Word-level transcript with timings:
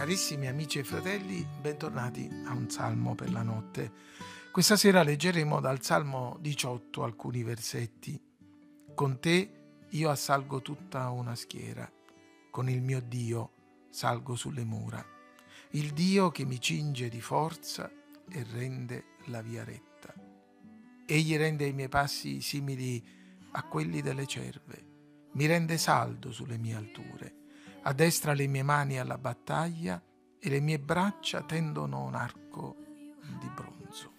Carissimi 0.00 0.48
amici 0.48 0.78
e 0.78 0.82
fratelli, 0.82 1.46
bentornati 1.60 2.26
a 2.46 2.54
un 2.54 2.70
salmo 2.70 3.14
per 3.14 3.30
la 3.30 3.42
notte. 3.42 3.92
Questa 4.50 4.74
sera 4.74 5.02
leggeremo 5.02 5.60
dal 5.60 5.82
Salmo 5.82 6.38
18 6.40 7.02
alcuni 7.02 7.42
versetti. 7.42 8.18
Con 8.94 9.20
te 9.20 9.50
io 9.90 10.08
assalgo 10.08 10.62
tutta 10.62 11.10
una 11.10 11.34
schiera, 11.34 11.86
con 12.50 12.70
il 12.70 12.80
mio 12.80 13.02
Dio 13.02 13.50
salgo 13.90 14.36
sulle 14.36 14.64
mura, 14.64 15.04
il 15.72 15.92
Dio 15.92 16.30
che 16.30 16.46
mi 16.46 16.58
cinge 16.58 17.10
di 17.10 17.20
forza 17.20 17.92
e 18.26 18.46
rende 18.54 19.04
la 19.26 19.42
via 19.42 19.64
retta. 19.64 20.14
Egli 21.04 21.36
rende 21.36 21.66
i 21.66 21.74
miei 21.74 21.90
passi 21.90 22.40
simili 22.40 23.06
a 23.50 23.64
quelli 23.64 24.00
delle 24.00 24.26
cerve, 24.26 24.82
mi 25.32 25.44
rende 25.44 25.76
saldo 25.76 26.32
sulle 26.32 26.56
mie 26.56 26.74
alture 26.74 27.39
addestra 27.82 28.32
le 28.32 28.46
mie 28.46 28.62
mani 28.62 28.98
alla 28.98 29.18
battaglia 29.18 30.02
e 30.38 30.48
le 30.48 30.60
mie 30.60 30.78
braccia 30.78 31.42
tendono 31.42 32.04
un 32.04 32.14
arco 32.14 32.76
di 33.38 33.48
bronzo. 33.48 34.12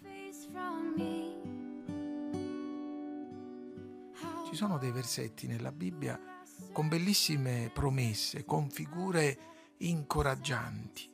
Ci 4.48 4.56
sono 4.56 4.78
dei 4.78 4.92
versetti 4.92 5.48
nella 5.48 5.72
Bibbia 5.72 6.20
con 6.72 6.88
bellissime 6.88 7.72
promesse, 7.74 8.46
con 8.46 8.70
figure 8.70 9.38
incoraggianti. 9.78 11.10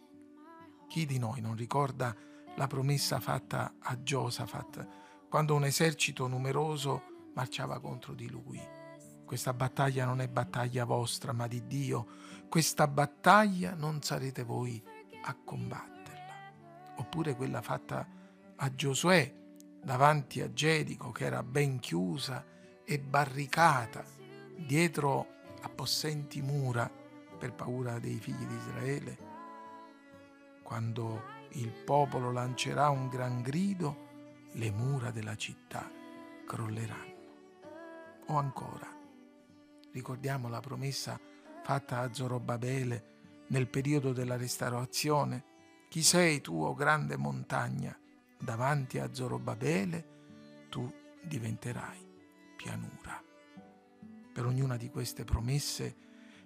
Chi 0.88 1.06
di 1.06 1.20
noi 1.20 1.42
non 1.42 1.56
ricorda 1.56 2.16
la 2.56 2.68
promessa 2.68 3.20
fatta 3.20 3.76
a 3.80 4.02
Giosafat 4.02 4.88
quando 5.30 5.56
un 5.56 5.66
esercito 5.66 6.28
numeroso 6.28 7.32
marciava 7.34 7.80
contro 7.80 8.14
di 8.14 8.30
lui? 8.30 8.87
Questa 9.28 9.54
battaglia 9.54 10.06
non 10.06 10.22
è 10.22 10.30
battaglia 10.30 10.86
vostra, 10.86 11.34
ma 11.34 11.48
di 11.48 11.68
Dio. 11.68 12.08
Questa 12.48 12.88
battaglia 12.88 13.74
non 13.76 14.02
sarete 14.02 14.44
voi 14.44 14.82
a 15.24 15.36
combatterla. 15.36 16.34
Oppure 16.96 17.36
quella 17.36 17.62
fatta 17.62 18.08
a 18.56 18.74
Giosuè 18.74 19.36
davanti 19.84 20.40
a 20.40 20.54
Gerico, 20.54 21.12
che 21.12 21.26
era 21.26 21.44
ben 21.44 21.80
chiusa 21.80 22.46
e 22.86 23.00
barricata 23.00 24.06
dietro 24.56 25.28
a 25.60 25.68
possenti 25.68 26.42
mura 26.42 26.90
per 27.38 27.52
paura 27.52 28.00
dei 28.00 28.20
figli 28.20 28.46
di 28.46 28.56
Israele. 28.56 29.18
Quando 30.64 31.22
il 31.52 31.74
popolo 31.74 32.32
lancerà 32.32 32.88
un 32.88 33.10
gran 33.10 33.42
grido, 33.42 34.06
le 34.54 34.72
mura 34.72 35.12
della 35.12 35.36
città 35.36 35.92
crolleranno. 36.46 37.16
O 38.28 38.38
ancora, 38.38 38.97
ricordiamo 39.98 40.48
la 40.48 40.60
promessa 40.60 41.20
fatta 41.64 42.02
a 42.02 42.14
Zorobabele 42.14 43.46
nel 43.48 43.68
periodo 43.68 44.14
della 44.14 44.38
restaurazione. 44.38 45.44
Chi 45.90 46.04
sei 46.04 46.40
tu, 46.40 46.64
o 46.64 46.76
grande 46.76 47.18
montagna? 47.18 47.98
Davanti 48.38 49.00
a 49.00 49.12
Zorobabele 49.12 50.68
tu 50.70 50.94
diventerai 51.24 51.98
pianura. 52.56 53.24
Per 54.32 54.46
ognuna 54.46 54.78
di 54.78 54.92
queste 54.92 55.24
promesse, 55.24 55.96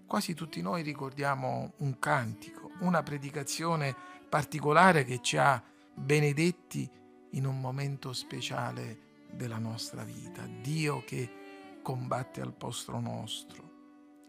quasi 0.07 0.33
tutti 0.33 0.61
noi 0.61 0.81
ricordiamo 0.81 1.73
un 1.79 1.99
cantico, 1.99 2.71
una 2.79 3.03
predicazione 3.03 3.93
particolare 4.29 5.03
che 5.03 5.19
ci 5.21 5.35
ha 5.35 5.61
benedetti 5.93 6.89
in 7.31 7.45
un 7.45 7.59
momento 7.59 8.13
speciale 8.13 9.09
della 9.29 9.57
nostra 9.57 10.05
vita. 10.05 10.47
Dio 10.61 11.03
che 11.03 11.40
combatte 11.81 12.41
al 12.41 12.53
posto 12.53 12.99
nostro, 12.99 13.69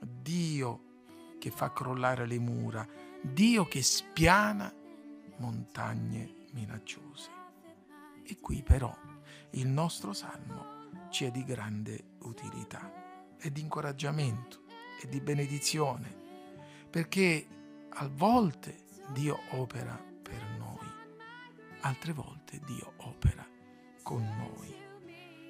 Dio 0.00 0.90
che 1.38 1.50
fa 1.50 1.72
crollare 1.72 2.26
le 2.26 2.38
mura, 2.38 2.86
Dio 3.20 3.66
che 3.66 3.82
spiana 3.82 4.72
montagne 5.38 6.46
minacciose. 6.52 7.30
E 8.24 8.38
qui 8.40 8.62
però 8.62 8.96
il 9.50 9.66
nostro 9.66 10.12
salmo 10.12 10.80
ci 11.10 11.24
è 11.24 11.30
di 11.30 11.44
grande 11.44 12.14
utilità, 12.20 13.36
è 13.36 13.50
di 13.50 13.60
incoraggiamento, 13.60 14.62
è 15.00 15.06
di 15.06 15.20
benedizione, 15.20 16.14
perché 16.88 17.46
a 17.88 18.08
volte 18.08 18.84
Dio 19.12 19.38
opera 19.50 20.00
per 20.22 20.42
noi, 20.58 20.86
altre 21.80 22.12
volte 22.12 22.60
Dio 22.64 22.92
opera 22.98 23.46
con 24.02 24.22
noi, 24.22 24.74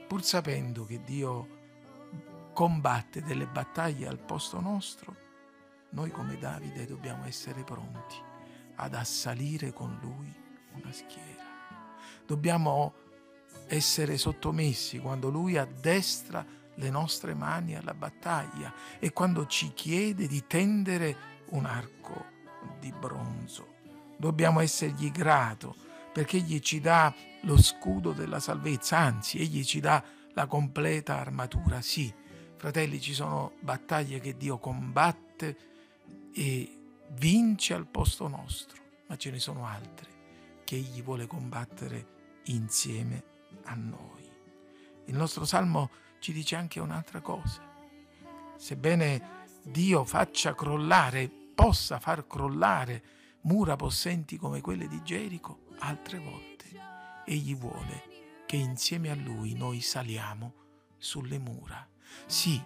pur 0.09 0.23
sapendo 0.23 0.85
che 0.85 1.03
Dio 1.05 1.61
combatte 2.53 3.23
delle 3.23 3.47
battaglie 3.47 4.07
al 4.07 4.19
posto 4.19 4.61
nostro, 4.61 5.17
noi 5.91 6.11
come 6.11 6.39
Davide 6.39 6.87
dobbiamo 6.87 7.25
essere 7.25 7.63
pronti 7.65 8.17
ad 8.77 8.95
assalire 8.95 9.73
con 9.73 9.99
lui 10.01 10.33
una 10.75 10.93
schiera. 10.93 11.43
Dobbiamo 12.25 12.95
essere 13.67 14.17
sottomessi 14.17 14.99
quando 14.99 15.29
lui 15.29 15.57
addestra 15.57 16.45
le 16.75 16.91
nostre 16.91 17.35
mani 17.35 17.77
alla 17.77 17.95
battaglia 17.95 18.73
e 18.99 19.13
quando 19.13 19.47
ci 19.47 19.73
chiede 19.75 20.27
di 20.27 20.47
tendere 20.47 21.17
un 21.51 21.67
arco 21.67 22.25
di 22.79 22.93
bronzo. 22.93 23.75
Dobbiamo 24.17 24.61
essergli 24.61 25.11
grato 25.11 25.75
perché 26.13 26.39
egli 26.39 26.61
ci 26.61 26.81
dà 26.81 27.15
lo 27.43 27.61
scudo 27.61 28.13
della 28.13 28.41
salvezza, 28.41 28.99
anzi 28.99 29.39
egli 29.39 29.65
ci 29.65 29.81
dà 29.81 30.03
la 30.35 30.47
completa 30.47 31.19
armatura, 31.19 31.81
sì, 31.81 32.13
Fratelli, 32.63 33.01
ci 33.01 33.13
sono 33.13 33.55
battaglie 33.59 34.21
che 34.21 34.37
Dio 34.37 34.57
combatte 34.59 35.57
e 36.33 36.79
vince 37.09 37.75
al 37.75 37.89
posto 37.89 38.29
nostro, 38.29 38.81
ma 39.09 39.17
ce 39.17 39.33
ne 39.33 39.41
sono 39.41 39.67
altre 39.67 40.61
che 40.63 40.77
Egli 40.77 41.03
vuole 41.03 41.27
combattere 41.27 42.41
insieme 42.45 43.25
a 43.65 43.75
noi. 43.75 44.31
Il 45.07 45.17
nostro 45.17 45.45
salmo 45.45 45.91
ci 46.21 46.33
dice 46.33 46.55
anche 46.55 46.79
un'altra 46.79 47.21
cosa. 47.21 47.69
Sebbene 48.57 49.49
Dio 49.65 50.05
faccia 50.05 50.55
crollare, 50.55 51.29
possa 51.29 51.99
far 51.99 52.29
crollare 52.29 53.03
mura 53.41 53.75
possenti 53.75 54.37
come 54.37 54.61
quelle 54.61 54.87
di 54.87 55.03
Gerico, 55.03 55.65
altre 55.81 56.21
volte 56.21 56.67
Egli 57.25 57.57
vuole 57.57 58.05
che 58.47 58.55
insieme 58.55 59.11
a 59.11 59.17
Lui 59.17 59.55
noi 59.55 59.81
saliamo 59.81 60.55
sulle 60.97 61.41
mura 61.41 61.89
sì, 62.27 62.63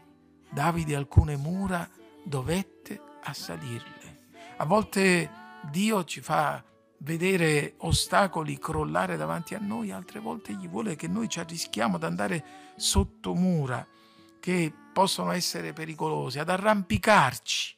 Davide 0.50 0.94
alcune 0.94 1.36
mura 1.36 1.88
dovette 2.24 3.00
assalirle. 3.22 4.28
A 4.56 4.64
volte 4.64 5.30
Dio 5.70 6.04
ci 6.04 6.20
fa 6.20 6.64
vedere 6.98 7.74
ostacoli 7.78 8.58
crollare 8.58 9.16
davanti 9.16 9.54
a 9.54 9.58
noi, 9.58 9.90
altre 9.90 10.20
volte 10.20 10.54
gli 10.54 10.68
vuole 10.68 10.96
che 10.96 11.08
noi 11.08 11.28
ci 11.28 11.40
arrischiamo 11.40 11.96
ad 11.96 12.04
andare 12.04 12.44
sotto 12.76 13.34
mura 13.34 13.86
che 14.40 14.72
possono 14.92 15.32
essere 15.32 15.72
pericolose, 15.72 16.40
ad 16.40 16.48
arrampicarci 16.48 17.76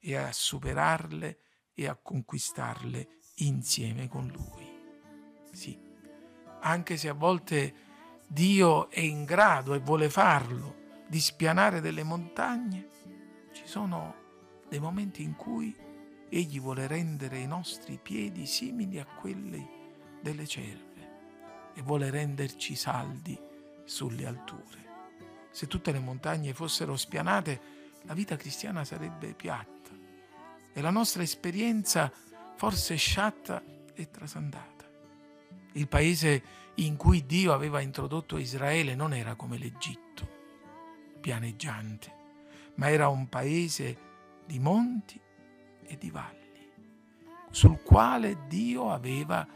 e 0.00 0.16
a 0.16 0.32
superarle 0.32 1.38
e 1.72 1.88
a 1.88 1.94
conquistarle 1.94 3.08
insieme 3.36 4.08
con 4.08 4.26
Lui. 4.26 4.72
Sì, 5.52 5.78
anche 6.60 6.96
se 6.96 7.08
a 7.08 7.14
volte 7.14 7.74
Dio 8.26 8.90
è 8.90 9.00
in 9.00 9.24
grado 9.24 9.74
e 9.74 9.78
vuole 9.78 10.10
farlo, 10.10 10.82
di 11.06 11.20
spianare 11.20 11.80
delle 11.80 12.02
montagne, 12.02 12.88
ci 13.52 13.66
sono 13.66 14.14
dei 14.68 14.80
momenti 14.80 15.22
in 15.22 15.36
cui 15.36 15.74
Egli 16.28 16.60
vuole 16.60 16.88
rendere 16.88 17.38
i 17.38 17.46
nostri 17.46 17.98
piedi 18.02 18.46
simili 18.46 18.98
a 18.98 19.04
quelli 19.04 19.64
delle 20.20 20.46
cerve 20.46 21.72
e 21.74 21.82
vuole 21.82 22.10
renderci 22.10 22.74
saldi 22.74 23.38
sulle 23.84 24.26
alture. 24.26 24.82
Se 25.50 25.68
tutte 25.68 25.92
le 25.92 26.00
montagne 26.00 26.52
fossero 26.52 26.96
spianate, 26.96 27.60
la 28.02 28.14
vita 28.14 28.36
cristiana 28.36 28.84
sarebbe 28.84 29.34
piatta 29.34 29.90
e 30.72 30.80
la 30.80 30.90
nostra 30.90 31.22
esperienza 31.22 32.12
forse 32.56 32.96
sciatta 32.96 33.62
e 33.94 34.10
trasandata. 34.10 34.90
Il 35.74 35.86
paese 35.86 36.42
in 36.76 36.96
cui 36.96 37.24
Dio 37.26 37.52
aveva 37.52 37.80
introdotto 37.80 38.38
Israele 38.38 38.96
non 38.96 39.12
era 39.14 39.36
come 39.36 39.56
l'Egitto 39.56 40.03
pianeggiante, 41.24 42.12
ma 42.74 42.90
era 42.90 43.08
un 43.08 43.30
paese 43.30 43.98
di 44.44 44.58
monti 44.58 45.18
e 45.86 45.96
di 45.96 46.10
valli, 46.10 46.70
sul 47.48 47.80
quale 47.82 48.46
Dio 48.46 48.90
aveva 48.90 49.48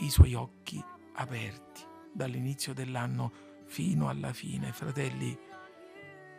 i 0.00 0.10
suoi 0.10 0.34
occhi 0.34 0.84
aperti 1.14 1.82
dall'inizio 2.12 2.74
dell'anno 2.74 3.32
fino 3.64 4.10
alla 4.10 4.34
fine. 4.34 4.70
Fratelli, 4.72 5.34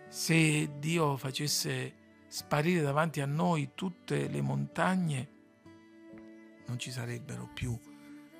se 0.07 0.77
Dio 0.77 1.18
facesse 1.18 1.95
sparire 2.27 2.81
davanti 2.81 3.22
a 3.22 3.25
noi 3.25 3.72
tutte 3.74 4.27
le 4.27 4.42
montagne, 4.44 5.30
non 6.68 6.77
ci 6.77 6.92
sarebbero 6.92 7.50
più 7.51 7.75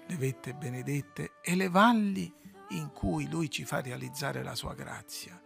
le 0.06 0.16
vette 0.16 0.54
benedette 0.54 1.40
e 1.42 1.56
le 1.56 1.70
valli 1.70 2.32
in 2.70 2.92
cui 2.94 3.28
Lui 3.28 3.50
ci 3.50 3.66
fa 3.66 3.82
realizzare 3.82 4.44
la 4.44 4.54
sua 4.54 4.76
grazia 4.76 5.42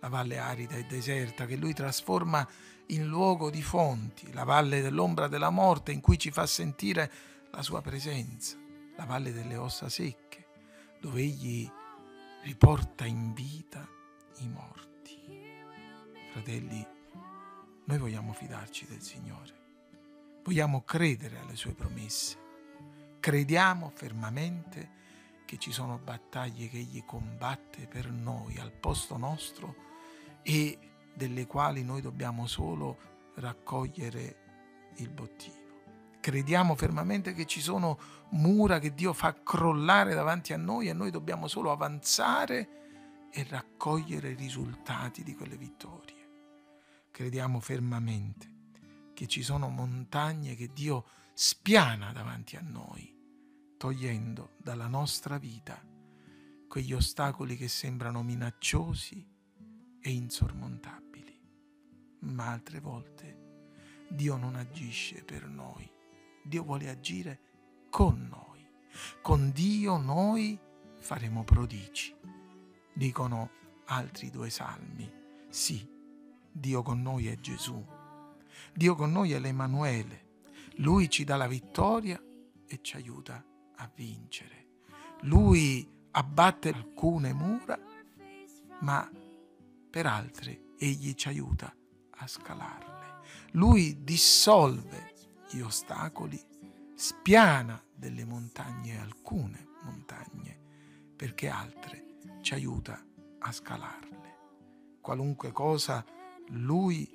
la 0.00 0.08
valle 0.08 0.38
arida 0.38 0.76
e 0.76 0.84
deserta 0.84 1.46
che 1.46 1.56
Lui 1.56 1.72
trasforma 1.72 2.46
in 2.88 3.06
luogo 3.06 3.50
di 3.50 3.62
fonti, 3.62 4.32
la 4.32 4.44
valle 4.44 4.80
dell'ombra 4.80 5.28
della 5.28 5.50
morte 5.50 5.92
in 5.92 6.00
cui 6.00 6.18
ci 6.18 6.30
fa 6.30 6.46
sentire 6.46 7.10
la 7.50 7.62
Sua 7.62 7.80
presenza, 7.80 8.56
la 8.96 9.04
valle 9.04 9.32
delle 9.32 9.56
ossa 9.56 9.88
secche, 9.88 10.46
dove 11.00 11.20
Egli 11.20 11.68
riporta 12.42 13.04
in 13.04 13.32
vita 13.32 13.88
i 14.38 14.48
morti. 14.48 14.84
Fratelli, 16.32 16.86
noi 17.84 17.98
vogliamo 17.98 18.32
fidarci 18.32 18.86
del 18.86 19.00
Signore, 19.00 19.54
vogliamo 20.44 20.82
credere 20.82 21.38
alle 21.38 21.56
Sue 21.56 21.72
promesse, 21.72 22.36
crediamo 23.20 23.90
fermamente 23.94 24.90
che 25.46 25.56
ci 25.56 25.72
sono 25.72 25.96
battaglie 25.96 26.68
che 26.68 26.76
Egli 26.76 27.02
combatte 27.06 27.86
per 27.86 28.10
noi 28.10 28.58
al 28.58 28.72
posto 28.72 29.16
nostro 29.16 29.74
e 30.42 30.78
delle 31.14 31.46
quali 31.46 31.82
noi 31.82 32.02
dobbiamo 32.02 32.46
solo 32.46 32.98
raccogliere 33.36 34.92
il 34.96 35.08
bottino. 35.08 35.64
Crediamo 36.20 36.74
fermamente 36.74 37.32
che 37.32 37.46
ci 37.46 37.60
sono 37.60 37.98
mura 38.30 38.78
che 38.78 38.92
Dio 38.92 39.12
fa 39.12 39.42
crollare 39.42 40.12
davanti 40.12 40.52
a 40.52 40.56
noi 40.56 40.88
e 40.88 40.92
noi 40.92 41.10
dobbiamo 41.10 41.46
solo 41.46 41.70
avanzare 41.70 43.28
e 43.30 43.46
raccogliere 43.48 44.30
i 44.30 44.34
risultati 44.34 45.22
di 45.22 45.34
quelle 45.34 45.56
vittorie. 45.56 46.14
Crediamo 47.10 47.60
fermamente 47.60 48.54
che 49.14 49.26
ci 49.26 49.42
sono 49.42 49.68
montagne 49.68 50.54
che 50.54 50.70
Dio 50.72 51.06
spiana 51.32 52.12
davanti 52.12 52.56
a 52.56 52.60
noi, 52.60 53.15
togliendo 53.76 54.54
dalla 54.56 54.86
nostra 54.86 55.38
vita 55.38 55.82
quegli 56.68 56.92
ostacoli 56.92 57.56
che 57.56 57.68
sembrano 57.68 58.22
minacciosi 58.22 59.26
e 60.00 60.10
insormontabili. 60.10 61.40
Ma 62.20 62.50
altre 62.50 62.80
volte 62.80 64.04
Dio 64.08 64.36
non 64.36 64.56
agisce 64.56 65.22
per 65.24 65.46
noi 65.46 65.94
Dio 66.46 66.62
vuole 66.62 66.88
agire 66.88 67.40
con 67.90 68.28
noi. 68.30 68.64
Con 69.20 69.50
Dio 69.50 69.96
noi 69.96 70.58
faremo 70.98 71.42
prodigi. 71.42 72.14
Dicono 72.94 73.50
altri 73.86 74.30
due 74.30 74.48
salmi. 74.48 75.10
Sì, 75.48 75.86
Dio 76.52 76.82
con 76.82 77.02
noi 77.02 77.26
è 77.26 77.36
Gesù. 77.40 77.84
Dio 78.72 78.94
con 78.94 79.10
noi 79.10 79.32
è 79.32 79.40
l'Emanuele. 79.40 80.24
Lui 80.76 81.10
ci 81.10 81.24
dà 81.24 81.36
la 81.36 81.48
vittoria 81.48 82.20
e 82.66 82.78
ci 82.80 82.96
aiuta 82.96 83.44
a 83.76 83.90
vincere. 83.94 84.66
Lui 85.22 85.88
abbatte 86.12 86.70
alcune 86.70 87.32
mura, 87.32 87.78
ma 88.80 89.10
per 89.90 90.06
altre 90.06 90.74
egli 90.78 91.14
ci 91.14 91.28
aiuta 91.28 91.74
a 92.10 92.26
scalarle. 92.26 93.20
Lui 93.52 94.02
dissolve 94.02 95.14
gli 95.50 95.60
ostacoli, 95.60 96.40
spiana 96.94 97.82
delle 97.94 98.24
montagne 98.24 98.98
alcune 98.98 99.68
montagne, 99.82 100.58
perché 101.14 101.48
altre 101.48 102.18
ci 102.40 102.54
aiuta 102.54 103.02
a 103.38 103.52
scalarle. 103.52 104.14
Qualunque 105.00 105.52
cosa 105.52 106.04
lui 106.48 107.08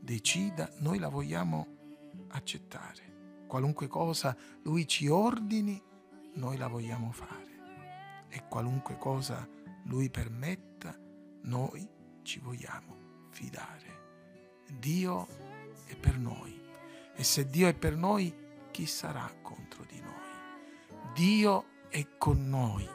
decida, 0.00 0.70
noi 0.78 0.98
la 0.98 1.08
vogliamo 1.08 1.66
accettare. 2.28 3.44
Qualunque 3.46 3.86
cosa 3.86 4.36
lui 4.62 4.86
ci 4.86 5.08
ordini, 5.08 5.82
noi 6.38 6.56
la 6.56 6.68
vogliamo 6.68 7.10
fare. 7.12 8.26
E 8.28 8.48
qualunque 8.48 8.96
cosa 8.96 9.46
lui 9.84 10.10
permetta, 10.10 10.96
noi 11.42 11.86
ci 12.22 12.38
vogliamo 12.38 13.26
fidare. 13.30 14.64
Dio 14.70 15.26
è 15.86 15.96
per 15.96 16.18
noi 16.18 16.58
e 17.18 17.24
se 17.24 17.48
Dio 17.48 17.66
è 17.66 17.74
per 17.74 17.96
noi, 17.96 18.32
chi 18.70 18.86
sarà 18.86 19.28
contro 19.42 19.84
di 19.88 20.00
noi? 20.00 21.12
Dio 21.14 21.64
è 21.88 22.06
con 22.16 22.48
noi. 22.48 22.88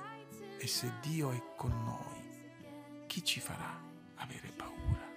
E 0.57 0.65
se 0.65 0.93
Dio 1.01 1.31
è 1.31 1.43
con 1.57 1.71
noi, 1.83 3.05
chi 3.05 3.21
ci 3.21 3.41
farà 3.41 3.81
avere 4.15 4.47
paura? 4.55 5.11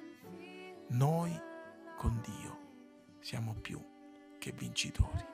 Noi 0.88 1.40
con 1.96 2.20
Dio 2.20 3.19
siamo 3.20 3.55
più 3.55 3.81
che 4.40 4.50
vincitori. 4.50 5.25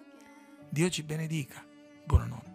Dio 0.68 0.90
ci 0.90 1.02
benedica. 1.02 1.66
Buonanotte. 2.04 2.51